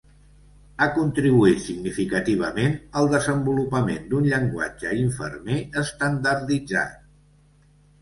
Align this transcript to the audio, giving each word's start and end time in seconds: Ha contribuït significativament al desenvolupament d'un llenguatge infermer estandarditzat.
Ha 0.77 0.87
contribuït 0.95 1.61
significativament 1.65 2.73
al 3.03 3.11
desenvolupament 3.13 4.09
d'un 4.15 4.27
llenguatge 4.35 4.97
infermer 5.05 5.63
estandarditzat. 5.87 7.01